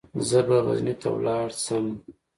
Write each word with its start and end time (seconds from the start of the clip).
زه 0.29 0.39
به 0.47 0.57
غزني 0.65 0.93
ته 1.01 1.07
ولاړ 1.15 1.47
شم. 1.63 1.85